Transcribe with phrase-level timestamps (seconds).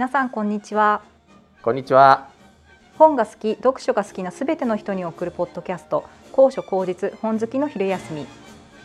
[0.00, 1.02] 皆さんこんにちは。
[1.60, 2.30] こんにちは。
[2.96, 6.08] 本が好き読書が好きなすべての人に送るポッドキャスト。
[6.32, 8.26] 高所高実本好きの昼休み。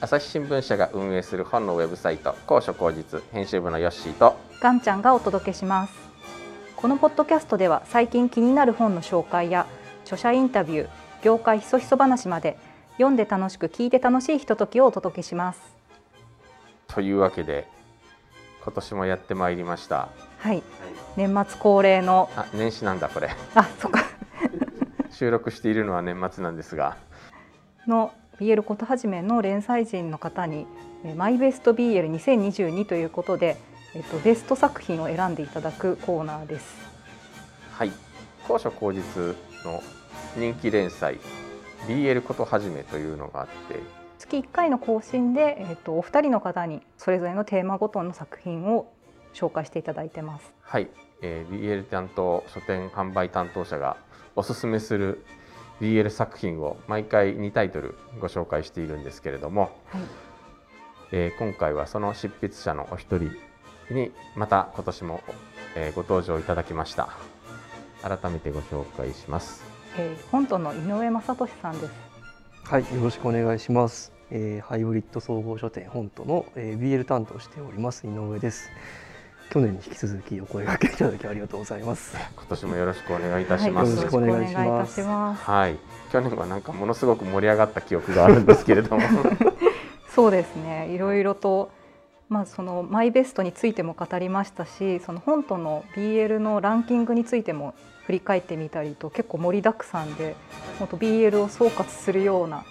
[0.01, 2.35] 朝日新聞社が運営する本のウェブサイト。
[2.45, 4.35] 高所高実編集部のヨッシーと。
[4.59, 5.93] ガンちゃんがお届けします。
[6.75, 9.67] このポッドキャストでは最近気になる本の紹介や
[10.03, 10.89] 著者インタビュー
[11.21, 12.57] 業界ひそひそ話まで
[12.97, 15.61] 読んで楽しく聞いて楽しいひとときをお届けします。
[16.87, 17.69] というわけで
[18.65, 20.09] 今年もやってまいりました。
[20.39, 20.61] はい
[21.15, 23.29] 年末恒例のあ年始なんだこれ。
[23.55, 24.03] あそっか。
[25.11, 26.97] 収録しているのは年末なんですが。
[27.87, 30.67] の BL ことはじめの連載人の方に
[31.05, 33.57] えーマイベスト BL2022 ということで、
[33.93, 36.75] えっと、ベスト作品を選んでいただくコーナーです。
[37.71, 37.91] はい。
[38.47, 39.83] 高所高実の
[40.35, 41.19] 人気連載
[41.87, 43.79] BL ことはじめというのがあって。
[44.17, 48.91] 月1回の更新で、えっと、お二人の方にそれぞれのテーマごとの作品を
[49.35, 50.53] 紹介していただいてます。
[50.61, 50.89] はい、
[51.21, 53.97] えー BL 担当書店販売担当者が
[54.35, 55.23] おすすめする
[55.81, 59.61] BL 作品を毎回2タイトルご紹介しているんですけれども、
[59.91, 60.01] はい、
[61.11, 63.31] えー今回はその執筆者のお一人
[63.91, 65.21] にまた今年も、
[65.75, 67.09] えーご登場いただきました
[68.01, 71.93] 改めてご紹介しますえー、本との井上正俊さんです。
[72.65, 74.11] はい、よろしくお願いします。
[74.29, 78.69] えーハイブリッド総合書店本との、えー BL 担当しております井上です。
[79.49, 82.15] 去年に引き続きお声掛けいただきありがとうございます。
[82.35, 85.77] 今年もよろしくお願いいたしはい、ます、よろしくお願いしますよろくお願いいたしますはい、
[86.11, 89.03] 去年はなんかものすごく盛り上がった記憶があるんですけれども
[90.13, 90.89] そうですね。
[90.93, 91.71] いろいろと。
[92.27, 100.35] まあ、そのマイベストについても語りましたしその本との BL のランキングについても振り返ってみたりと結構盛りだくさんで
[100.79, 102.65] 本当 BL を総括するような、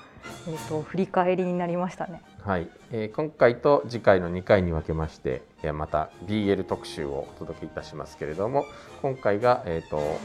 [0.49, 2.21] えー、と振り返りになりましたね。
[2.45, 8.67] はい、えー今回と次回の2回に分けまして、えーまた BL 特集をお届けいたしますけれども
[9.03, 10.19] 今回が、えー、と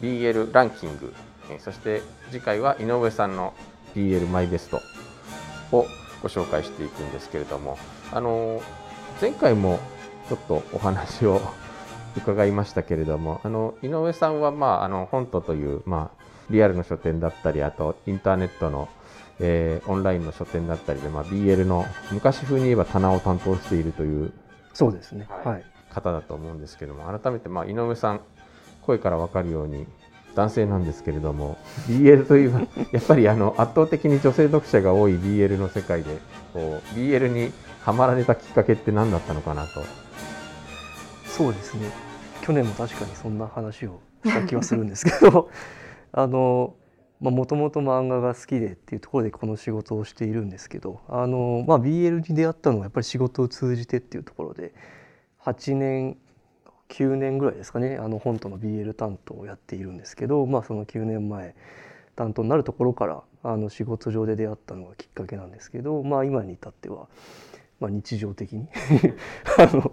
[0.00, 1.14] BL ランキング、
[1.50, 3.54] えそして次回は井上さんの
[3.94, 4.80] BL マイベスト
[5.72, 5.86] を
[6.22, 7.78] ご紹介していくんですけれども、
[8.12, 8.60] あの
[9.20, 9.78] 前回も
[10.28, 11.40] ちょっとお話を
[12.16, 18.88] 伺いましたけれどもあの井上さんは、まあ、あの本とという、まあ、リアルの書店だったりあとインターネットの
[19.38, 24.32] えーオンラインの書店だったりで、まあ、BL の昔風に言えば棚を担当しているという
[24.76, 25.26] そうですね。
[25.28, 25.64] ははいい。
[25.94, 28.20] 方だと思うんですけども改めて、まあ、井上さん
[28.82, 29.86] 声から分かるように
[30.34, 31.56] 男性なんですけれども
[31.88, 32.60] BL といえば
[32.92, 36.18] やっぱりあの圧倒的に女性読者が多い BL の世界で
[36.52, 39.80] こう BL にはまられたきっかけって何だったのかなと。
[41.26, 41.90] そうですね。
[42.42, 45.50] 去年も確かにそんな話をした気はするんですけど、
[46.12, 46.74] あの。
[47.20, 54.74] まあ、もともと漫画が好きでっていうところでこの仕事をしているんですけどあの、まあ、BL に出会ったのはやっぱり仕事を通じてっていうところで
[55.44, 56.16] 8年
[56.88, 61.54] 9年ぐらいですかねあの本との BL 担当をやっているんですけど、まあ、その9年前
[62.14, 67.08] 担当になるところからあの仕事上で出会ったのがきっかけなんですけど、まあ、今に至っては、
[67.80, 68.68] まあ、日常的に
[69.58, 69.92] あの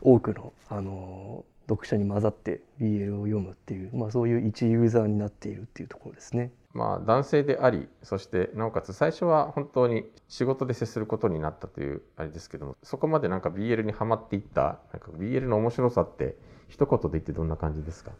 [0.00, 6.50] 多くのあの読者に混ざって BL を読むっていう、まあ、そういう一ユーザーになっているっていうところですね。
[6.74, 16.36] まあ、男性でありそしてなおかつ最初は本当に仕事で接することになったというあれですけどもそこまでなんか BL にはまっていったなんか BL の面白さって
[16.68, 18.12] 一言で言ってどんな感じですか？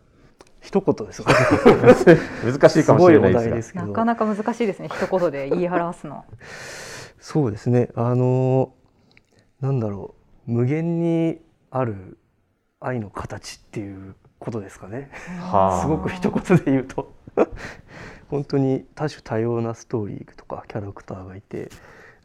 [0.60, 1.32] 一言ですか？
[2.44, 3.42] 難しいかもしれないですが。
[3.42, 3.86] ごいお題ですけど。
[3.86, 6.24] なかなか難しいですね一言で言い表すの。
[7.20, 7.90] そうですね。
[7.94, 8.72] あの
[9.60, 10.14] なんだろ
[10.48, 10.50] う。
[10.52, 12.18] 無限にある
[12.80, 15.10] 愛の形っていうことですかね。
[15.40, 15.80] はあ。
[15.82, 17.12] すごく一言で言うと。
[18.30, 21.70] 本当に多種多様なストーリーとかキャラクターがいて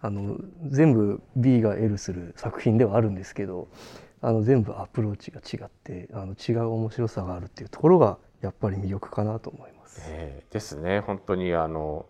[0.02, 0.38] あの
[0.68, 3.70] 全部 B が L する作品ではあるんですけど
[4.22, 10.02] あの全部アプローチが違ってあの違う面白さがあるっていうところがやっぱり魅力かなと思います。
[10.10, 11.00] えーですね。
[11.00, 12.06] 本当にあの、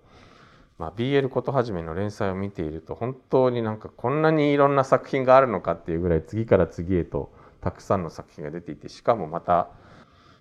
[0.79, 7.31] まあ、BL ことはじめの連載を見ていると本当になんかこんなにいろんな作品があるのかっていうぐらい次から次へと
[7.63, 9.69] たくさんの作品が出ていてしかもまた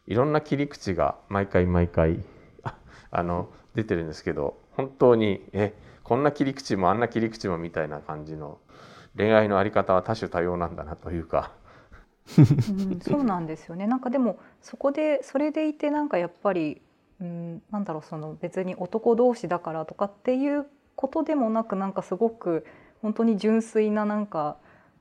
[0.06, 2.24] いろんな切り口が毎回毎回
[3.10, 8.58] あの出てるんですけど本当にえこんな切り口もあんな切り口もみたいな感じの
[9.16, 11.52] 恋愛のあり方は多種多様なんだなというか。
[12.38, 13.86] うん、そうなんですよね。
[13.86, 16.80] なんかでもそこでそれでいてなんかやっぱり、
[17.20, 20.66] うん、なんだろうその別に男同士だからとかっていう
[20.96, 22.64] ことでもなくなんかすごく
[23.02, 24.56] 本当に純粋ななんか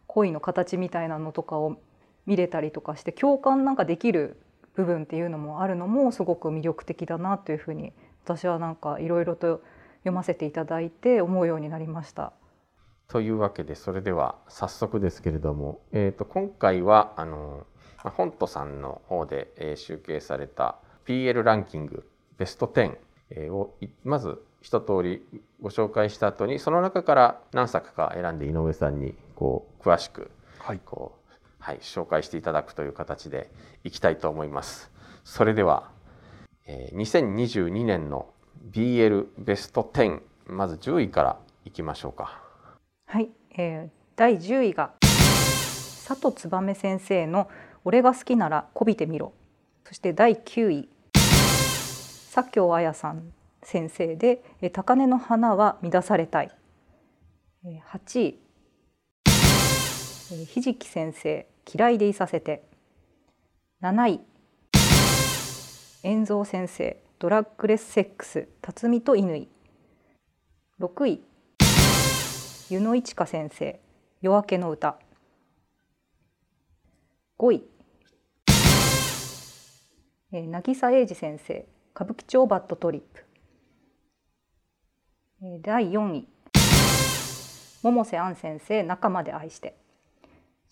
[0.07, 1.77] 恋の形みたいなのとかを
[2.25, 4.37] 見れたりとかして共感なんかできる
[4.75, 9.61] 部分っていうのもあるのもすごく魅力的だなというふうに私はなんかいろいろと
[9.99, 12.33] 読ませていただいて思うようになりました。
[13.07, 17.65] というわけでそれでは早速ですけれども、えー、と今回はあの
[18.03, 22.07] まあ、ホントさんの方で、えー、集計された PL ランキング
[22.37, 22.97] ベスト10、
[23.31, 25.23] えー、をまず一通り
[25.61, 30.31] ご紹介した後にその中から何作か選んで井上さんにこう詳しく
[30.85, 31.20] こう、
[31.61, 33.51] はい、紹介していただくという形で
[33.83, 34.91] いきたいと思います。
[35.23, 35.91] それでは、
[36.65, 38.27] えー、2022年の
[38.71, 42.41] BL ベスト10まず10位からいきましょうか。
[43.05, 44.93] はい、えー、第10位が
[46.07, 47.47] 佐藤燕先生の
[47.85, 49.33] 「俺が好きならこびてみろ」
[49.85, 50.89] そして第9位
[52.33, 54.43] 佐京彩さん先生で
[54.73, 56.51] 「高嶺の花は乱されたい」
[57.63, 58.39] 8位
[60.45, 62.63] ひじき先生「嫌いでいさせて」
[63.81, 64.21] 7位。
[66.03, 69.47] 遠蔵先生「ドラッグレスセックス辰巳と乾」
[70.79, 71.23] 6位。
[72.69, 73.79] 湯野一花先生
[74.21, 74.97] 「夜明けの歌」
[77.37, 77.69] 5位。
[80.33, 83.25] え渚英二先生「歌舞伎町バッドトリップ」
[85.61, 86.27] 第4位。
[87.83, 89.75] 百瀬杏先生「中まで愛して」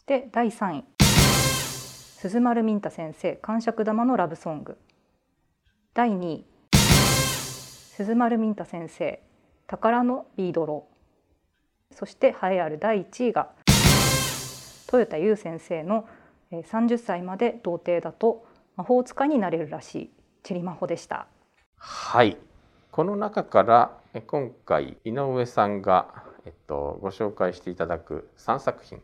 [0.09, 0.83] そして第3位。
[0.97, 4.79] 鈴丸ミンタ先生「感触玉のラブソング」
[5.93, 6.45] 第2位。
[6.71, 9.21] 鈴丸ミンタ先生
[9.67, 13.51] 「宝のビードロー」そして栄えある第1位が
[14.91, 16.09] 豊田優先生の
[16.49, 18.47] 「30歳まで童貞だと
[18.77, 21.27] 魔法使いになれるらしい」チリマホでした。
[21.77, 22.35] はい。
[22.89, 23.95] この中から
[24.25, 29.03] 今回井上さんが、えっと、ご紹介していただく3作品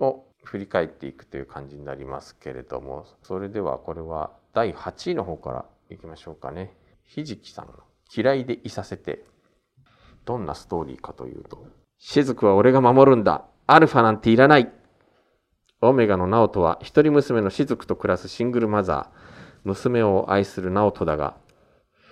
[0.00, 6.74] を振り返っていくという感じになりますけれどもそれではこれは第8位の方からいきましょうかね。
[7.04, 7.68] ひじきさん
[8.14, 9.24] 「嫌いでいさせて」
[10.24, 11.66] どんなストーリーかというと
[11.98, 14.72] 「雫は俺が守るんだアルファなんていらない」
[15.82, 19.18] オメガの直人は一人娘の雫と暮らすシングルマザー
[19.64, 21.36] 娘を愛する直人だが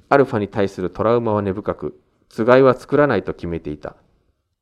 [0.09, 3.97] アルファに対するトラウマは根深く、つがいは作らないと決めていた。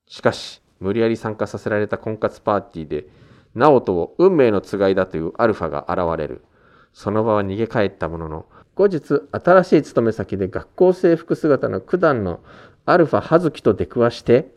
[0.07, 3.06] しかし、無理やり参加させられた婚活パーティーで、
[3.55, 6.44] ナオトを運命のつがいだというアルファが現れる。
[6.93, 12.40] その場は逃げ帰ったものの、後日、新しい勤め先で学校制服姿の九段の
[12.84, 14.52] アルファ葉月と出くわして、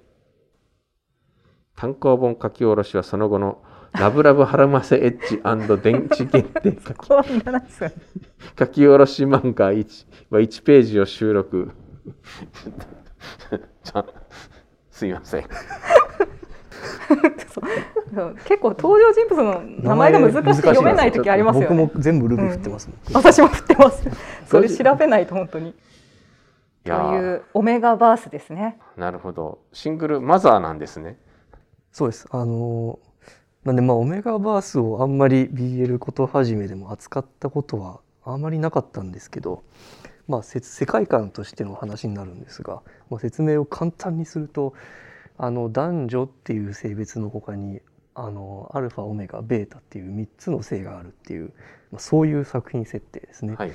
[1.75, 3.61] 単行本書き下ろしはその後の
[3.99, 5.41] ラブラブハラマセエッジ
[5.81, 7.07] 電池限定 書き
[8.57, 11.71] 書き下ろし漫画 1, は1ページを収録。
[14.91, 15.45] すいません
[18.45, 21.75] 結構登場人物の名前が難しく読めない時ありますよね。
[21.75, 24.03] 僕も全部ルビ振ってます、うん、私も振ってます。
[24.47, 25.73] それ調べないと本当に。
[26.83, 28.77] というオメガバースですね。
[28.95, 29.59] なるほど。
[29.73, 31.17] シングルマザーなんですね。
[31.91, 32.27] そうです。
[32.31, 32.99] あの
[33.63, 39.63] なんでまあオメガバースをあんまり BL ことはじめでも扱ったことはあまりなかったんですけど、
[40.27, 44.73] まあ、世界観としての話になるんですが、まあ、説明を簡単にすると
[45.37, 47.81] あの男女っていう性別のほかに
[48.13, 51.53] あのアルファオメガベータっていう3つの性があるっていう、
[51.91, 53.55] まあ、そういう作品設定ですね。
[53.55, 53.71] はい、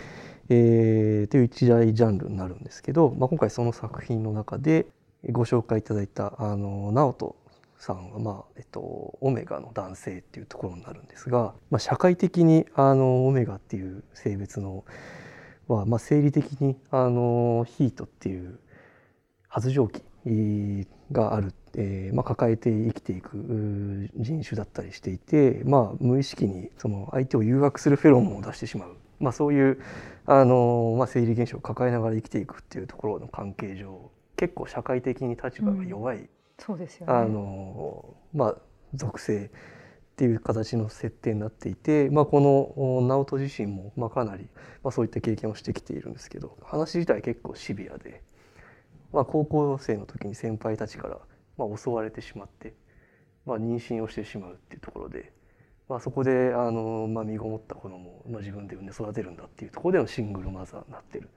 [0.48, 4.86] えー、という一大ジャンルになるんですけど、まあ、今回その作品の中で
[5.30, 7.36] ご紹介いただいたあの直人
[7.76, 8.80] さんは、まあえっと、
[9.20, 14.84] オメガの男性っていうところになるんですが、まあ、社会的にあのオメガっていう性別の
[15.68, 18.58] は、まあ、生理的にあのヒートっていう
[19.48, 20.02] 発情期
[21.12, 29.80] がある、えーまあ、抱えて生きていく人種だったりしていて、まあ、無意識にその相手を誘惑するフェロモンを出してしまう、まあ、そういう
[30.26, 36.28] あの、まあ、生理現象を抱えながら生きていくっていうところの関係上結構社会的に立場が弱い、うん
[36.60, 38.56] そうですよね、あのまあ
[38.94, 39.48] 属性っ
[40.16, 44.46] ていう形の設定になっていて、まあ、この直人自身もまあかなり、
[44.84, 48.22] まあ、そういった経験をしてきているんですけど話自体結構シビアで、
[49.12, 51.18] まあ、高校生の時に先輩たちから
[51.56, 52.74] まあ襲われてしまって、
[53.46, 55.32] まあ、妊娠をしてしまうっていうところで、
[55.88, 61.28] まあ、そこであの、まあ、身ごもった子供を、まあ、自分で産んで育てるんだっていうところでのシングルマザーになってる、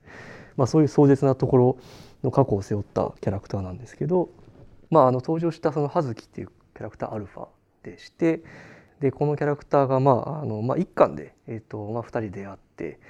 [0.56, 1.78] まあ、そういう壮絶なところ
[2.22, 4.28] の過去を背負ったキャラクターなんですけど
[4.94, 7.46] まあ、あの登場したその葉月っていうキャラクターアルファ
[7.82, 8.42] でして
[9.00, 13.00] でこのキャラクターが、まああのまあ、一巻で、えーとまあ、2人出会って、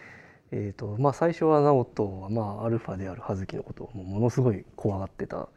[0.51, 5.49] えーとまあ、最初は直人は、まあ、アルファである葉月のことをものすごい怖がってた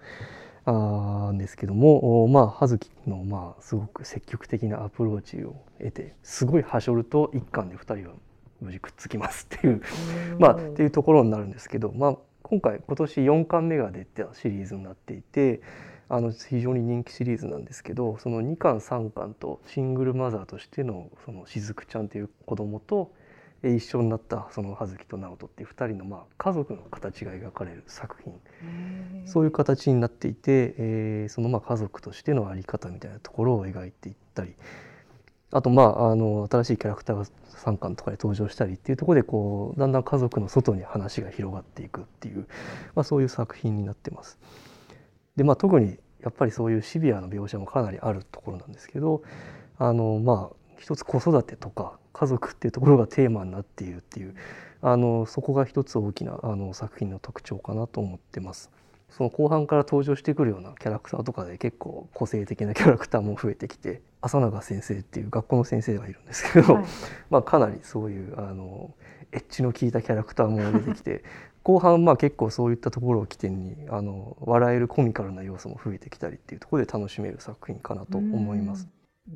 [0.69, 8.15] あんですけども、まあ、葉月の、まあ、すごく積極的なアプローチを得てすごいはしょると一巻で2人は
[8.59, 9.81] 無事くっつきますっていう
[10.39, 15.61] まあっていうところになるんですけど、まあ、今回今年4巻目が出たシリーズになっていて
[16.09, 23.13] あの非常に人気シリーズなんですけどその2巻3巻とシングルマザーとしてのそのしずくちゃんという子供と
[23.63, 28.33] 一緒になったその葉月と直人っていう2人のまあ家族の形が描かれる作品。
[29.25, 34.55] そういう形になっていて、えー、そのまあ家族としての在り方みたいなところを描いていったり。
[35.49, 42.47] あとまああの新しいキャラクターが3巻とかで登場したりっていうところでこうだんだん家族の外に話が広がっていくっていう、
[42.95, 44.37] まあ、そういう作品になってます。
[45.37, 49.23] でまあ特にやっぱりそういうシビアな描写もかなりあるところなんですけど
[49.77, 54.33] あのまあ一つ子育てとか家族っていうところがテーマになっているっていう
[54.81, 58.71] あのそこが一つ大きなあの作品の特徴かなと思ってます。
[59.09, 66.85] その後半から登場してくるようなキャラクターとかで結構個性的なキャラクターも増えてきて浅永先生っていう学校の先生がいるんですけど、はい、
[67.29, 68.93] まあかなりそういうあの
[69.31, 71.23] エッジの効いたキャラクターも出てきて
[71.63, 78.87] 後半まあ結構そういったところを起点にあの笑えるコミカルな要素も増えてきたりっていうところで楽しめる作品かなと思います。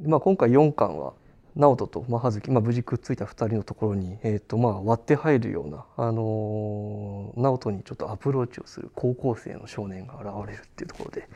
[0.05, 1.13] まあ、今回4巻は
[1.55, 11.27] 直人と、まあ、葉月、まあ、無事くっついた2人のところに、えーとまあ、割って入るような、あのー、直人にちょっとアプローチをする高校生の少年が現れるっていうところで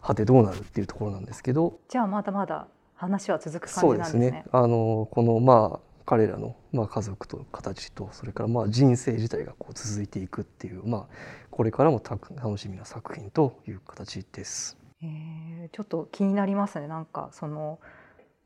[0.00, 4.28] はてどうなるっていうところなんですけどじゃあまだまだ話は続く感じなんですね。
[4.28, 11.06] そうですねあのー、このまあ彼らの、まあ、家族と形とそれからまあ人生自体がこう続いていくっていう、まあ、
[11.50, 14.78] これからも楽しみな作品という形です。
[15.02, 17.78] えー、ちょっと気になりますねなんかその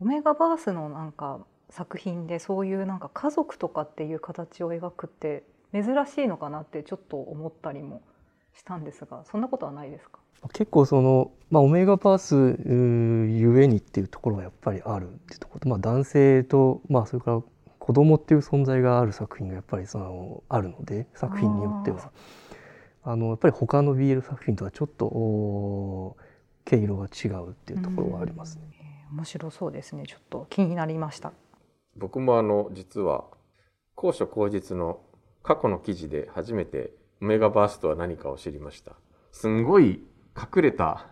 [0.03, 1.39] オメガバースのなんか
[1.71, 8.03] 作品でそういうなんか家族とかっていう形を描くって珍しいのかなってちょっと思ったりも
[8.53, 10.19] したんですがそんなことはないですか？
[10.55, 12.35] 結構その、まあ、オメガバース
[12.67, 17.43] ゆえにっていうところがやっぱりあるっていうところと、まあ、男性と、まあ、それから
[17.79, 22.11] 子供っていう存在がある作品がやっぱりそのあるので作品によっては。
[23.05, 26.17] あのやっぱり他の BL 作品とはちょっと
[26.65, 28.63] 毛色が違うっていうところはありますね。
[29.13, 30.05] 面白そうですね。
[30.07, 31.33] ちょっと気になりました。
[31.97, 33.25] 僕もあの実は
[33.95, 35.01] 高所高実の
[35.43, 38.93] 過去の記事で初めてオメガバースとは何かを知りました。
[39.31, 40.03] すんごい
[40.35, 41.07] 隠れた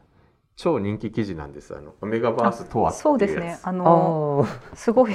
[0.56, 1.76] 超人気記事なんです。
[1.76, 3.58] あのオメガバースとはそうですね。
[3.62, 5.12] あのすごい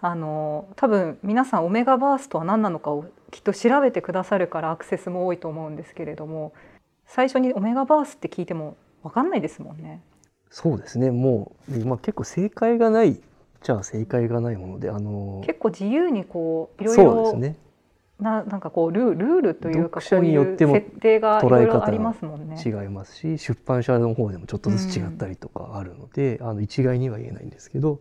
[0.00, 6.52] あの多分皆さんオメガバースとは何なのかをきっと調べてくださるからアクセスも多いと思うんですけれども
[7.06, 10.00] 最初にオメガバースって聞いても分かんないですもんね。
[10.50, 11.10] そうですね。
[11.10, 13.20] もう、まあ、結構正解がない
[13.64, 17.58] じゃあ正解がないものであの結構自由にこういろいろそうですね。
[18.20, 22.62] ななんかこうルルールというか読者によっても設定がいろいろありますもんね。
[22.64, 28.00] 違いますし出版社の方でもちょっとずつ違ったりとかあるので、うん、あの一概には言えないんですけど、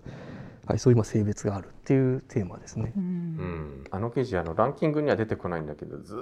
[0.67, 2.91] はい、そういう性別があるっていうテーマですね。
[2.95, 6.15] うん、うん、あの記事あのランキングには出てこないんだけどず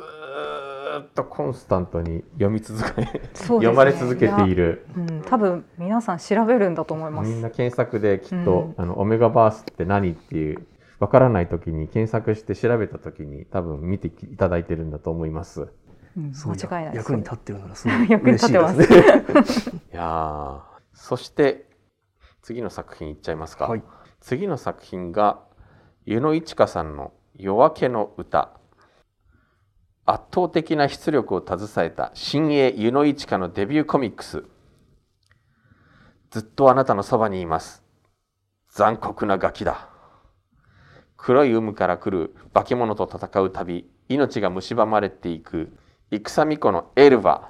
[1.02, 10.68] っとコンスタントに読み続け、ね、読まれ続けているい、うん、多分皆さん調べるんだと思いますみんな検索できっと、うん、あのオメガバースって何っていう
[11.00, 15.68] わからない時に検索して調べた時に多分見ていただいてるんだと思います。
[16.16, 19.82] うん、間違いない役に立ってるならすごい 嬉しいですね。
[19.94, 20.62] いや
[20.94, 21.66] そして
[22.44, 23.66] 次の作品いっちゃいますか。
[23.66, 23.84] はい、
[24.20, 25.40] 次の作品が
[26.06, 28.61] 湯野一花さんの夜明けの歌。
[30.06, 34.44] 圧倒的な出力を携えた新鋭湯野一花のデビューコミックス。
[36.32, 37.84] ずっとあなたのそばにいます。
[38.70, 39.90] 残酷なガキだ。
[41.18, 45.78] 黒い海から来る化け物と戦う旅、命が蝕まれていく
[46.10, 47.42] 戦巫女のエルヴァ。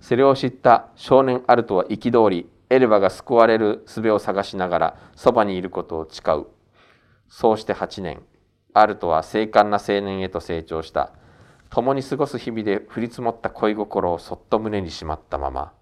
[0.00, 6.46] それを知った少年アルトは憤り、エルヴァが救われる術を探しながらそばにいることを誓う。
[7.28, 8.22] そうして8年、
[8.72, 11.12] アルトは精悍な青年へと成長した。
[11.72, 15.72] 共に過ごす日々で降り積もった恋心をそっと胸にしまったまま。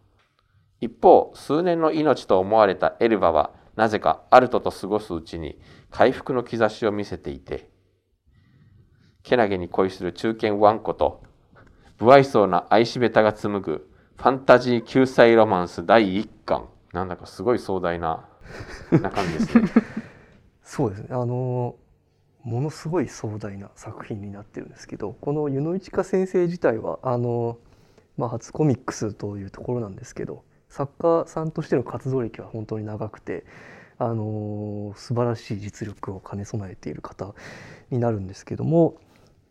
[0.80, 5.58] 一方、数年の命と思われたエルバは、なぜかアルトと過ごすうちに
[5.90, 7.68] 回復の兆しを見せていて、
[9.24, 11.24] けなげに恋する中堅ワンコと、
[11.98, 16.68] 不愛想な愛しべたが紡ぐファンタジー救済ロマンス第一巻。
[16.92, 18.28] なんだかすごい壮大な
[18.92, 19.64] 中身ですね。
[20.62, 21.08] そうですね。
[21.10, 21.74] あの
[22.44, 27.58] ものすごい壮大な作品になってるんですけどこの湯野一花先生自体はあの、
[28.16, 33.44] まあ、初コミックスというところなんですけど作家さんとしての活動歴は本当に長くて
[33.98, 37.34] あの素晴らしい実力を兼ね備えている方
[37.90, 38.96] になるんですけども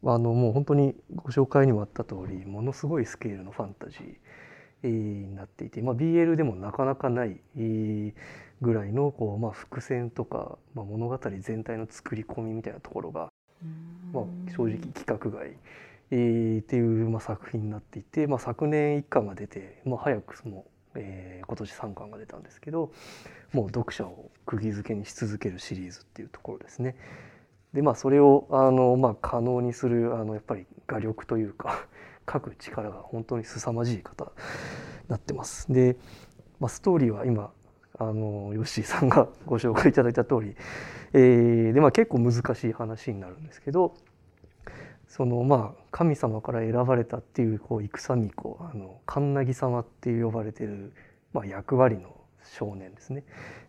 [0.03, 7.41] あのもう本当にご紹介にもあった通りものすごいスケールのファンタジーになっていて、まあ、BL でもなかなかない
[8.61, 13.29] ぐらいのこう、まあ、伏線とか、まあ、物語全体の作り込みみたいなところが、
[14.13, 15.55] まあ、正直規格外、
[16.11, 22.91] えー、っていう、まあ、作品になっていて、まあ、昨年一巻が出て、まあ、早くそのえー、今年3巻が出たんですけど
[23.53, 26.95] もう読者を釘付けにし続けるシリーズっていうところですね。
[27.73, 31.85] でまあそれをあの、まあ、可能にするあのやっぱり画力というか
[32.31, 34.31] 書く力が本当に凄まじい方に
[35.07, 35.71] なってます。
[35.71, 35.97] で、
[36.59, 37.51] まあ、ストーリーは今
[37.99, 40.55] あのヨッシーさんがご紹介いただいた通り、
[41.13, 43.93] えー、でまあ結構難しい話になるんですけど
[45.07, 50.93] そのまあ神様から選ばれたっていうこう戦巫女あの神奈木様って呼ばれてる、
[51.33, 52.15] まあ、役割の
[52.55, 53.23] 少年ですね。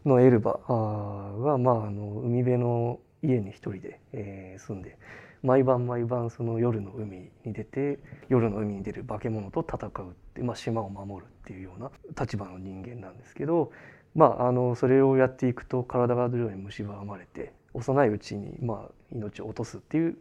[0.06, 4.96] のエルバが、まあ、あの海辺の家に一人で、えー、住んで
[5.42, 13.72] 毎晩毎晩その夜の海に出て夜の海に出る化け物と戦うって、まあ、島を守るっていうような立場の人間なんですけど、
[14.14, 20.16] まあ、あのそれをやっていくと体が徐々に蝕まれて幼いうちにまあ命を落とすっていう、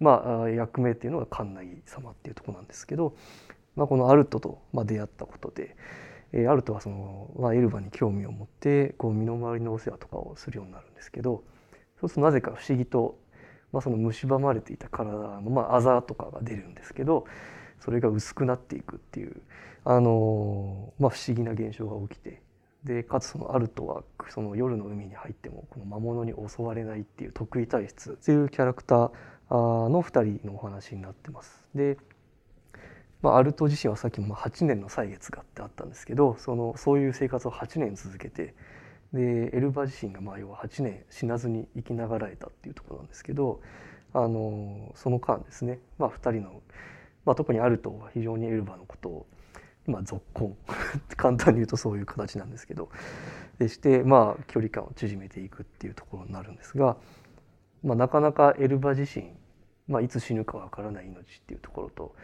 [0.00, 3.14] まあ、役目っていうのが神奈様っていうとこなんですけど、
[3.76, 5.76] まあ、このアルトとまあ出会ったことで。
[6.30, 11.42] えー、アルトはその、まあ、エルバに興味を持ってこう身の回りのお世話とかをするようになるんですけど
[12.00, 13.18] そうするとなぜか不思議と
[13.72, 17.26] まあ、その蝕まれていた体の、まあ、あざとかが出るんですけど
[17.80, 19.36] それが薄くなっていくっていう、
[19.84, 22.40] あのまあ、不思議な現象が起きて
[22.84, 31.68] でかつそのアルトはその夜の海に入ってもこの魔物に襲われないっていう得意体質っていうキャラクターの2人のお話になってます。
[31.74, 31.98] で
[33.20, 38.54] まあ、アルト自身はさっきも8年の歳月がってあったんですけどそのそういう生活を8年続けて
[39.12, 43.60] でエルバ自身がまあ要は8年死なずに生きながらえたっていうところなんですけど
[44.12, 46.62] あのその間ですね、まあ、2人の、
[47.24, 49.26] まあ、特にアルトは非常にエルバのことを
[49.90, 50.56] まあ、続婚
[51.16, 52.90] 簡単に言うとそういう形なんですけど
[53.58, 56.96] でしてまあ距離感を縮めていくっていうところになるんですが、
[57.82, 59.32] まあ、なかなかエルバ自身、
[59.86, 62.14] まあ、いつ死ぬかわからない命っていうところと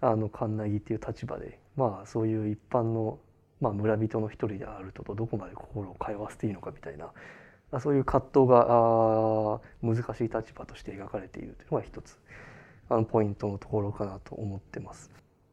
[0.00, 3.18] あのカンナギっていう立場で、まあ、そういう一般の
[3.60, 7.10] まあ、村人の一人であるととどこまで心を通わせていいのかみたいな
[7.80, 12.18] そういう葛藤が難しい立場として描かれているというのが一つ
[12.88, 15.10] あのポイントのところかなと思ってます。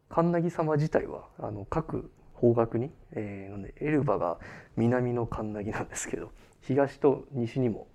[0.10, 4.38] 神奈木様自体はあの各方角に、えー、エルバが
[4.76, 7.88] 南の神奈木なんですけど東と西にも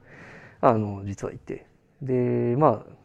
[0.60, 1.66] あの実はいて
[2.02, 2.98] でまあ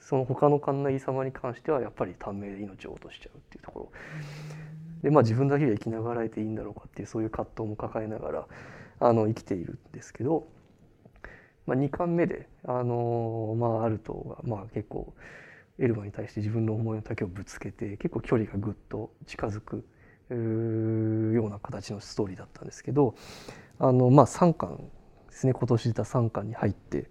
[0.00, 3.90] その他の神奈木様に関してはやっぱり短命で命を落としちゃうっていうところ。
[5.02, 8.46] でまあ自分だけが生きながらえていいんだろうかっていうそういう葛藤も抱えながら
[9.00, 10.48] あの生きているんですけど、
[11.66, 15.12] まあ、2巻目であのまあアルトがまあ結構
[15.78, 19.84] エルバに対して自分の思いの丈をぶつけて結構距離がぐっと近づく
[20.30, 23.14] ような形のストーリーだったんですけど
[23.78, 24.76] あのまあ3巻
[25.28, 25.52] ですね。
[25.52, 27.10] 今年出た3巻に入って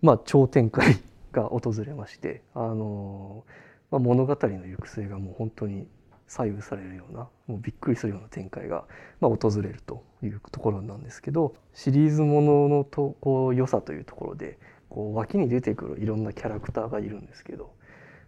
[0.00, 0.96] まあ超展開
[1.32, 3.44] が訪れましてあの、
[3.90, 5.88] まあ、物語の行く末がもう本当に
[6.28, 8.84] 左右されるようなもうびっくりするような展開が、
[9.20, 14.58] まあ、訪れるというところなんですけどシリーズもののとこう良さというところで
[14.92, 17.72] こう脇に出てくるいろんなキャラクターがいるんですけど、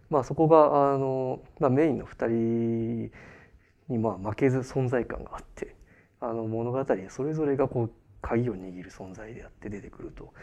[0.09, 3.11] まあ、そこがあの、まあ、メインの2人
[3.87, 5.75] にまあ負けず存在感があって
[6.19, 7.91] あの物語それぞれがこう
[8.23, 10.33] 鍵を握る存在であって出てくると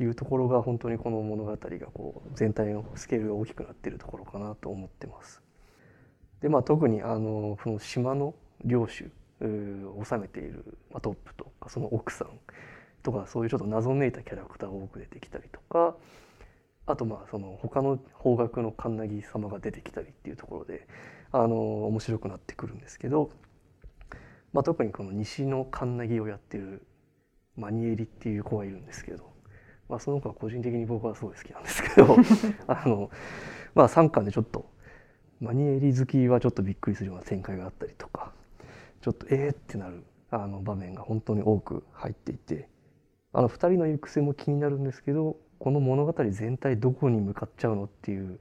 [0.00, 1.56] いうところが本当にこの物語が
[1.94, 5.40] こう全体のスケールが大きくなっているところかなと思ってます。
[6.40, 9.04] でまあ特にあのその島の領主
[9.42, 12.30] を治めている、まあ、トップとかその奥さん
[13.02, 15.96] とかそういうちょっと謎めいたキャラクターが多く出てきたりとか
[16.86, 20.86] あとまあその他の方角の神奈木様が出てきたりっていうところで
[21.32, 23.30] あの面白くなってくるんですけど、
[24.52, 26.82] まあ、特にこの西の神奈木をやってる
[27.56, 29.30] マニエリっていう子がいるんですけど、
[29.88, 32.16] まあ、その子は個人的に僕はすごい好きなんですけど
[32.66, 33.10] あの、
[33.74, 34.68] まあ、3巻でちょっと
[35.40, 38.32] マニエリ好きはちょっとびっくりするような展開があったりとか
[39.00, 42.68] ちょっとえーってなるあの場面が本当に多く入っていて
[43.32, 48.38] あの2人の行く末も気になるんですけどこの物語全体どこに向かっちゃうのっていう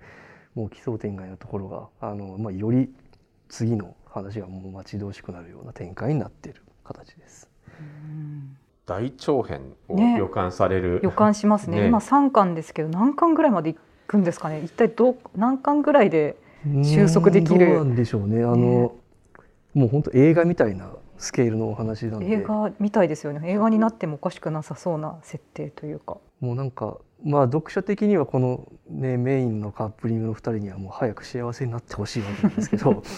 [0.56, 2.90] もう奇想天外なところがあの、まあ、より
[3.50, 7.50] 次の話がもう待ち遠しくなるような展開になっている形です。
[8.86, 13.76] 大長編を予感される、ね、予感しますねね今3巻ですけど何巻ぐらいまでい
[14.08, 14.62] くんですかね？
[14.64, 16.38] 一体ど何巻ぐらいで
[16.84, 17.68] 収束できる。
[17.68, 18.44] どうなんでしょうね。
[18.44, 18.60] あの、ね、
[19.74, 22.26] もう本当映画みたいなスケールのお話なんで。
[22.28, 23.52] 映画みたいですよね。
[23.52, 26.18] 映画になってもおかしくなさそうな設定というか。
[26.40, 33.04] もうなんかまあ読者的にはこのねメインのカップリングの2人にはもう早く幸せになってほしいわけなんですけど。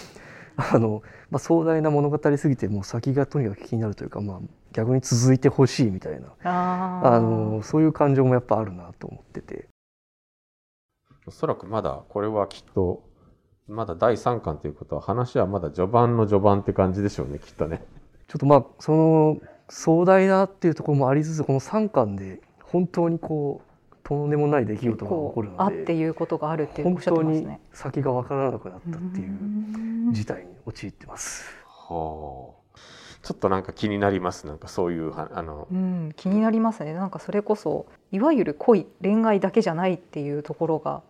[0.57, 4.39] あのまあ、壮大な物語すぎてもう先がとにかく気になるというか、まあ、
[4.73, 9.69] 逆に続いてほしいみたいなあのそういう感情もやっぱあるなと思ってて
[11.25, 13.01] おそらくまだこれはきっと
[13.71, 17.81] まだ第3巻ということは話はまだ序盤の序盤って感じでしょうねきっとね。
[18.27, 19.37] ちょっとまあその
[19.69, 27.57] 壮大なっていうところもありつつこの3巻で本当にこうとんでもない出来事が起こるのであっていうことがあるっておっしゃって本当に。
[27.71, 29.31] 先が分からなくなったっていうう
[30.09, 31.45] ん事態に陥ってます。
[31.67, 32.61] はあ
[33.23, 41.03] ちょっとなんか気になりますなんかそういうはあのうん、気になりますねなんかそれこそいわゆる恋恋愛だけじゃないっていうところが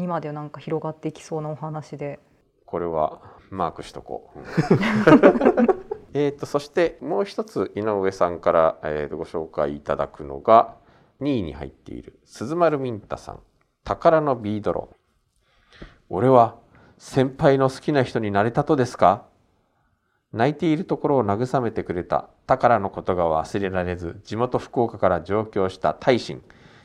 [0.00, 2.18] にまでなんか広がっていきそうなお話で。
[2.66, 4.38] これはマークしとこう。
[6.12, 10.74] えーとそしてもう一つ井上さんから、えーとご紹介いただくのが
[11.20, 13.40] 2位に入っている鈴丸ミンタさん
[13.84, 14.96] 「宝のビードロン」
[16.10, 16.56] 俺は
[16.98, 19.24] 先輩の好きな人になれたとですか？
[20.32, 26.42] 泣いているところを慰めてくれた宝のことが忘れられず地元福岡から上京した大臣。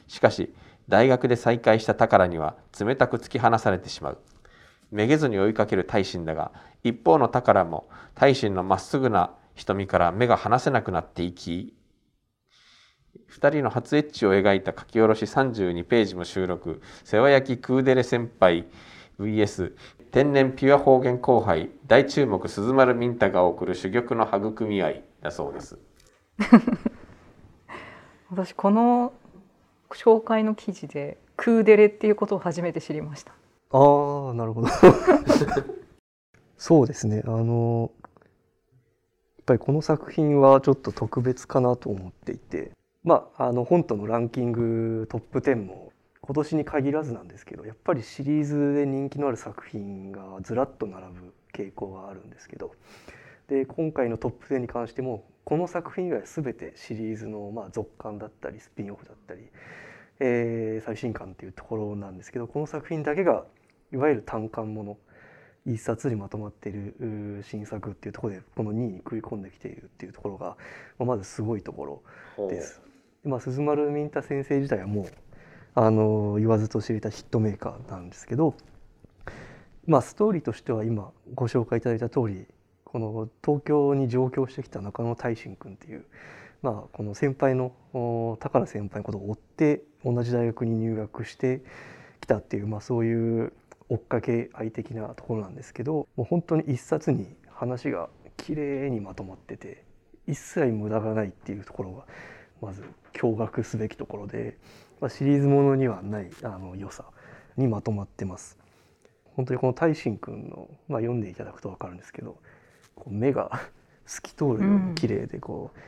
[0.08, 0.54] しかし
[0.88, 4.17] 大学で再会した宝には冷たく突き放されてしまう。
[4.91, 6.52] めげずに追いかける大臣だが
[6.84, 11.74] 一方の宝も大臣のまっすぐな瞳から目が離せなくなっていき
[13.28, 16.82] 二人の初エッチを描いた書き下ろし32ページも収録。
[17.04, 18.65] 世話焼きクーデレ先輩
[19.19, 19.74] VS
[20.12, 25.78] 天然ピュア方言後輩大注目鈴丸ミンタが送る珠玉の育み合いだそうです。
[28.30, 29.13] 私この
[29.95, 33.31] 紹介の記事でクーデレっていうことを初めて知りました。
[33.71, 34.67] ああなるほど。
[36.58, 37.23] そうですね。
[37.25, 38.10] あのや
[39.41, 42.71] っぱりこの作品はちょっと特別かなと思っていて。
[43.03, 52.71] まああの本とのランキングトップ10も今年に限らずなんですけどやっぱりシリーズで人気のある作品がずらっと並ぶ傾向があるんですけど。
[53.47, 59.47] で今回のトップ10に関してもこの作品以外は全てシリーズのまあ続刊だったりスピンオフだったり、
[60.19, 63.45] えー最新刊っていうところなんですけどこの作品だけが
[63.91, 64.97] いわゆる単館もの
[65.65, 70.58] 一冊にまとまっている新作っていうところでこの2位に食い込んできているっていうところが、
[70.99, 72.04] まあまずすごいとこ
[72.38, 72.82] ろです。
[73.23, 75.06] でまあ、鈴丸ミンタ先生自体はもう
[75.73, 78.54] あの言わずと知れたヒットメーカーなんですけど、
[79.88, 82.45] まあ、ストーリーとしては今ご紹介いただいた通り
[82.84, 86.06] この東京に上京してきた中野大臣君っていう、
[86.65, 91.62] まあ、この先輩のお宝先輩のことを追って同じ大学に入学して
[92.21, 93.54] きたっていう、まあ、そういう
[93.88, 99.84] 追っかけ愛的なところなんですけどもう本当に一冊に話が綺麗にまとまってて
[100.25, 102.06] 一切無駄がないっていうところが
[102.63, 104.58] まず驚愕すべきところで、
[104.99, 107.06] まあ、シリーズものにはないあの良さ
[107.58, 108.58] にまとまってます。
[109.36, 112.38] 本当にこの大臣くんの、まあ、読んでいただくと分かるんですけど
[112.95, 113.69] こう目が
[114.08, 115.80] 透き通るように綺麗でこう、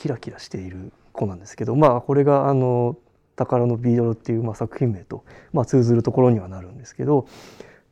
[0.00, 2.96] キラキラしている子なんですけどまあこれがあの
[3.36, 7.26] 「宝のビードロ」っていう、まあ、作品名と、まあ、通ずるところにはなるんですけど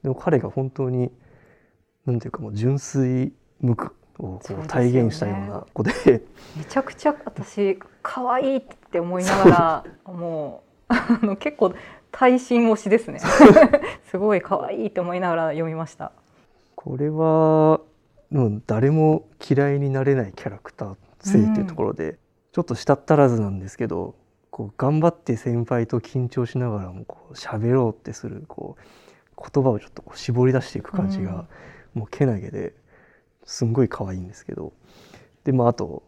[0.03, 1.11] でも彼が本当に
[2.07, 5.93] なんていうかもう純粋無垢をこそう体現したような子で。
[6.57, 11.75] めちゃくちゃ私可愛いって思いながら もうあの結構
[12.11, 13.21] 耐震推しですね。
[14.11, 16.13] すごい可愛いって思いながら読みました。
[16.75, 17.81] これは
[18.33, 22.19] うん誰も嫌いになれないキャラクター性っていうところで、
[22.53, 24.15] ちょっと舌足らずなんですけど
[24.51, 28.77] こう頑張って先輩と緊張しながらもこう喋ろうってするこ
[29.37, 31.47] う言葉をちょっとこう絞り出していく感じが、
[31.95, 32.75] もうけなげで
[33.45, 34.73] すんごい可愛いんですけど。
[35.45, 36.03] でまああと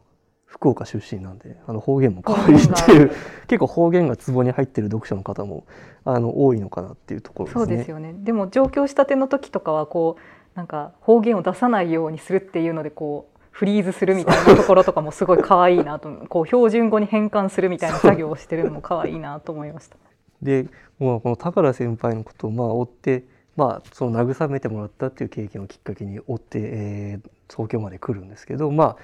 [0.44, 3.10] 福岡出身なんであの方言も可愛いっていう
[3.48, 5.64] 結構方言がツボに入ってる読者の方も
[6.04, 7.64] あの多いのかなっていうところですね。
[7.64, 8.14] そうですよね。
[8.18, 19.98] でも上京したての時とかはこうなんか方言を出さないようにするっていうのでこうフリーズするみたいなところとかもすごい可愛いなとこう標準語に変換するみたいな作業をしてるのも可愛いなと思いました。
[20.40, 20.64] で
[20.98, 23.24] もうこの宝先輩のことをまあ追って、
[23.56, 28.96] まあ、その慰めてもらったっていう経験をきっかけに追って、えー東京まで来るんですけどま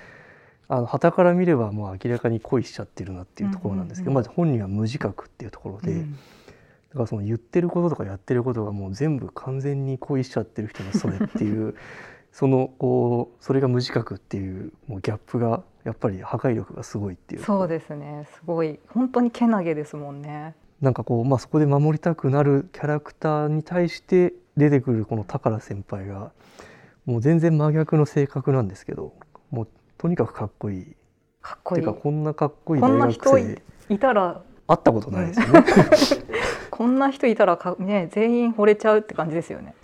[0.68, 6.16] ああの傍から見ればもう明らかに恋しちゃってるなっていうところなんですけど、まあ、本人は無自覚っていうところで、うん
[6.90, 11.74] だからその言ってることとかやってることがもう全部完全に恋しちゃってる人のそれっていう
[12.36, 20.54] そのこうそれが無自覚っていうもうギャップがやっぱり破壊力がすごいっていうそうですねすごい本当にけなげですもんね。
[20.82, 26.32] なんかこう、まあ、そこで守りたくなるキャラクターに対して出てくるこの宝先輩が
[27.06, 29.14] もう全然真逆の性格なんですけど
[29.50, 30.96] もうとにかくかっこいい
[31.40, 35.64] かっこいいてかこんなかっこいいこんな大人い学生いたら会ったことないですよね。
[36.70, 39.74] こんな人いたらか、ね、全員惚れちゃうって感じですよね。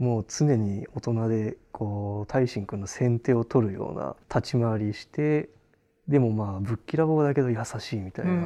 [0.00, 5.50] もう常に大人でこう大臣君の先手を取るような立ち回りして
[6.08, 8.36] でもまあぶっきらぼうだけど優しいみたいな、っ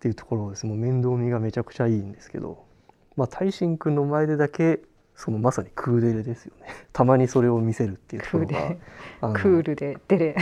[0.00, 0.66] ていうところです。
[0.66, 2.66] もう面倒見がめちゃくちゃいいんですけど、
[3.16, 4.80] まあ、大臣君の前でだけ
[5.14, 6.66] そのまさにクーデレですよね。
[6.92, 8.78] たまにそれを見せるっていうところクー
[9.20, 10.36] がクールでデレ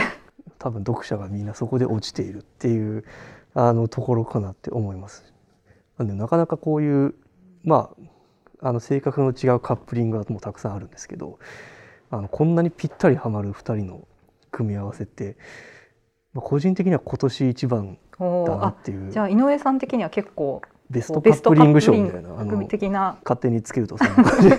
[0.57, 3.05] 多分読者がみんなそこで落ちているっていう
[3.53, 5.31] あのところかなって思います。
[5.97, 7.15] なんでなかなかこういう
[7.63, 8.03] まあ
[8.63, 11.37] あの性格の違うカップリングはもうたくさんあるんですけど
[12.09, 14.07] あのこんなにぴったりはまる2人の
[14.51, 15.35] 組み合わせって、
[16.33, 18.25] まあ、個人的には今年一番だ
[18.57, 23.17] なっていうじゃあ井上さん的には結構ベストカップリング賞みたいなあの的な。
[23.23, 24.49] 勝手につけるとそんな感じ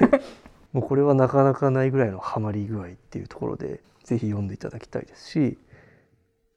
[0.73, 5.57] もうこれはなかなかないぐらいのハマり具合っていうところでぜひ読んでいただきたいですし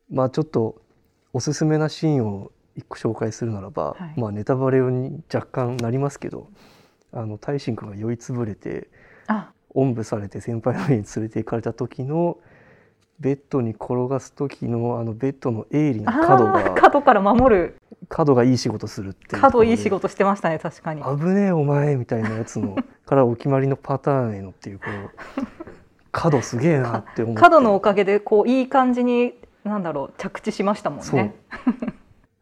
[0.10, 0.82] まあちょっと
[1.32, 4.20] おすすめなシーンを一個紹介するならば、はい。
[4.20, 6.50] まあネタバレに若干なりますけど
[7.18, 8.88] あの大臣君が酔いつぶれて
[9.28, 9.52] あ。
[9.74, 12.38] おんぶされて先輩の家に連れて行かれた時の
[13.20, 17.78] ベッドに転がす時のあのベッドの鋭利な角が角から守る。
[18.10, 21.02] 角がいい仕事するっていう角でいい仕事してましたね確かに。
[21.04, 22.76] 危ねえお前みたいなやつの
[23.06, 24.86] からお決まりのパターンへのっていうこ
[25.38, 25.42] う
[26.12, 27.42] 角すげえなって思って。
[27.42, 31.36] 角のおかげでこういい感じになんだろう着地しましたもんね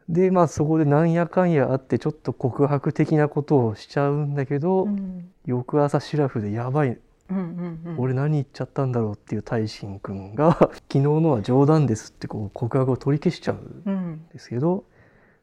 [0.09, 5.31] でまあそこでなんやかんやあってちょっと告白的なことをしちゃうんだけど、うん。
[5.45, 6.97] 翌朝シラフでやばい。
[7.29, 7.99] うんうんうん。
[7.99, 14.25] 俺何言っちゃったんだろうっていう大臣君が 昨日のは冗談ですってこう告白を取り消しちゃうんうん。
[14.31, 14.85] ですけど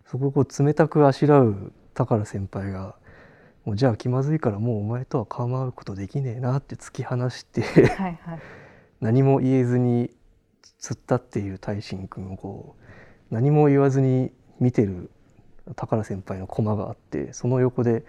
[0.06, 2.94] そこをこう冷たくあしらう宝先輩が
[3.64, 8.38] 「もうじゃあ気まずいからもうお前とは構うことできねえな」って突き放してはいはい。
[9.00, 10.10] 何も言えずに
[10.80, 15.10] 突っ立っている大臣君をこう何も言わずに見てる
[15.76, 18.04] 宝先輩の駒があってその横で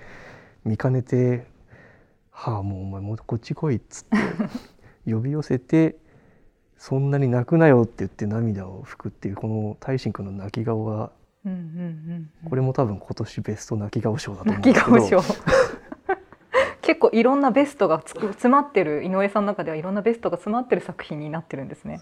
[0.66, 1.46] 見かねて
[2.32, 4.18] 「はあもうお前もうこっち来い」っつって
[5.12, 5.98] 呼び寄せて
[6.78, 11.12] 「そんなに泣くなよ」って言って涙を拭くっていうこの大臣君の泣き顔が
[11.46, 12.50] うんうんうんうん。
[12.50, 14.98] これも多分今年ベスト泣き顔賞だと思うんですけど。
[14.98, 15.22] 顔賞
[16.82, 22.02] 結構いろんなベストが詰まってる井上さんの中ではいろんなベストが詰まってる作品になってるんですね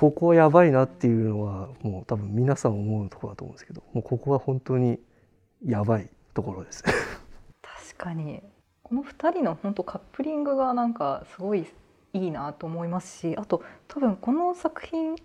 [0.00, 4.98] ここやばいなっていうのはもう多分皆さん思うところだと思うんですけどもうここは本当に
[5.62, 6.82] やばいところです。
[7.60, 8.42] 確かに
[8.82, 11.66] この2人の本当カップリングがなんかすごい
[12.14, 15.16] いいなと思いますしあと多分この作品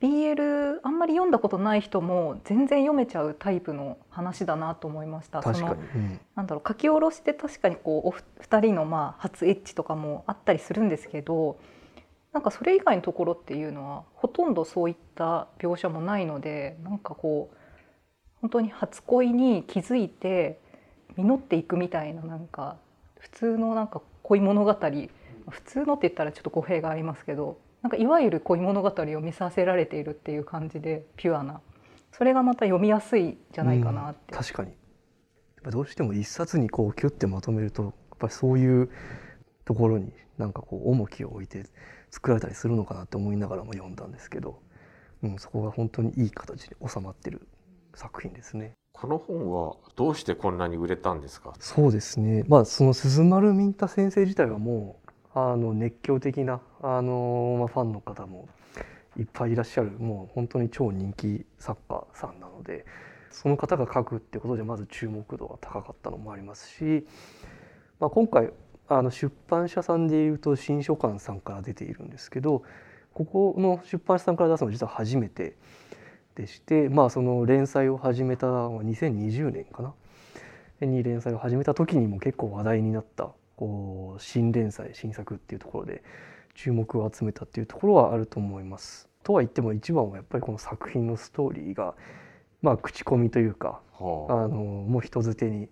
[0.00, 5.42] BL あんまり読んだことない人も全然読めちゃうタイプの話だなと思いました。
[5.42, 11.58] 確そのかに、うんなんだろう書き下ろしで確かにこうおふ二人のまあ初エッチとかもあったりするんですけど
[12.32, 17.56] なんかそれ以外のところっていうのはほとんどそういった描写もないのでなんかこう
[18.40, 20.60] 本当に初恋に気づいて
[21.16, 22.76] 実っていくみたいななんか
[23.18, 24.76] 普通のなんか恋物語。
[25.48, 31.60] 普通のって言ったらちょっと語弊がありますけどなんかいわゆる恋物語を見させられているっていう感じでピュアな。
[32.12, 34.20] それがまた読みやすいじゃないかなって。
[34.32, 34.72] うん確かに。
[35.70, 38.90] どうしても一冊にこうキュッてまとめるとやっぱりそういう
[39.64, 41.64] ところになんかこう重きを置いて
[42.10, 44.60] 作られたりするのかなって思いながらも読んだんですけど、
[45.22, 47.46] うん、そこが本当にいい形で収まってる
[47.94, 48.72] 作品ですね。
[48.92, 51.54] この本はどうしてこんなに売れたんですか？
[51.58, 58.48] そうですねまあその鈴丸ミンタ先生自体はもうあの熱狂的なあの、まあ、ファンの方も
[59.16, 62.84] いっぱいいらっしゃるもう本当に超人気作家さんなので
[63.30, 67.06] その方が書くってことでまず注目度が高かったのもありますし、
[68.00, 68.50] まあ、今回
[68.90, 72.64] あの出版社さんでいうと新書館さんから出ているんですけど
[73.14, 75.56] ここの出版社さんから出すのは実は初めて
[76.34, 79.94] でして、まあ、その連載を始めたのは2020年かな
[80.86, 86.02] に連載を始めた時にも結構話題になったこう新連載新作っていうところで
[86.54, 89.08] 注目を集めたっていうところはあると思います。
[89.22, 91.94] とは言っても一番はやっぱりこの作品のストーリーが
[92.62, 95.68] まあ口コミというかはあのもう人づてに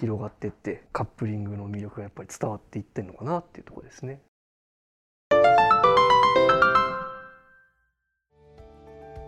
[0.00, 4.20] 広がってってカップリングの魅力がやっぱり伝わっていってるのかなっていうところですね。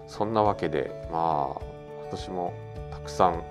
[0.06, 1.64] そんなわけでまあ
[2.02, 2.52] 今年も
[2.92, 3.42] たくさん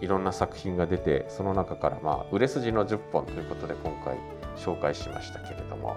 [0.00, 4.16] いろんな作品が出てその中からまあ売れ筋の10本ということで今回
[4.56, 5.96] 紹介しましたけれども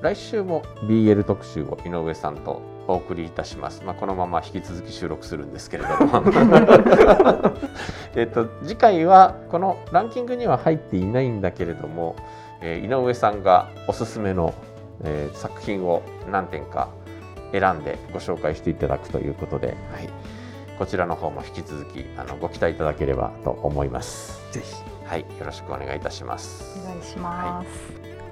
[0.00, 6.22] 来週も BL 特集を井上さんとお送りいたします、まあ、このまま引き続き収録するんですけれども
[8.14, 12.16] えっと次回はこのランキングには入っていないんだけれども、
[12.60, 14.54] えー井上さんがおすすめの、
[15.04, 16.88] えー作品を何点か
[17.52, 20.08] 選んでご紹介していただくということで、はい、
[20.78, 24.40] こちらの方も引き続きあのご期待いただければと思います。
[24.52, 26.80] ぜひはい、よろしくお願いいたします。
[26.84, 27.68] お願いします。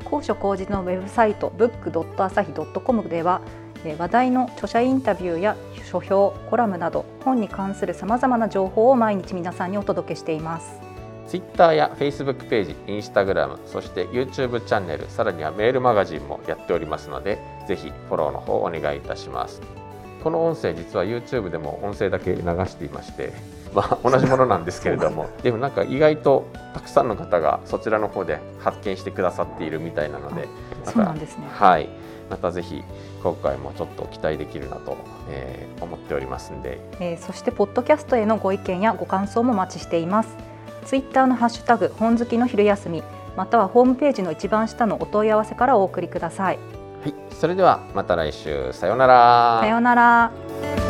[0.04, 10.80] 高所高時のウェブサイト book.asahi.com ではえー話題の著者インタビューや書評、コラムなど本に関するさまざまな情報を毎日皆さんにお届けしています。
[11.28, 19.60] Twitter や Facebook ページ、Instagram、そして YouTube チャンネル、さらにはメールマガジンもやっておりますので、ぜひフォローの方お願いいたします。
[20.24, 23.34] この音声実は YouTube でも音声だけ流していまして、
[23.74, 30.48] まあ、同じものなんですけれども でもなんか意外とたくさんの方がそちらの方で発見してくださっているみたいなので
[30.84, 31.90] そうなんですねはい
[32.30, 32.82] またぜひ
[33.24, 34.98] 今回もちょっと期待できるなと、
[35.30, 40.36] えー、思っておりますんで、えー、そしてポッドキャストへのご意見やご感想もお待ちしています。
[40.84, 43.02] ツイッターのハッシュタグ本好きの昼休み
[43.34, 46.58] またはホームページの一番下のお問い合わせからお送りください。
[47.02, 48.72] はいそれではまた来週。
[48.74, 49.58] さようなら。
[49.62, 50.83] さようなら